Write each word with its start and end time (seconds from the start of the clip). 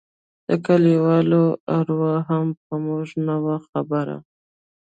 د 0.47 0.49
کليوالو 0.65 1.43
اروا 1.77 2.15
هم 2.29 2.47
په 2.65 2.73
موږ 2.85 3.07
نه 3.27 3.35
وه 3.43 3.55
خبره. 3.69 4.17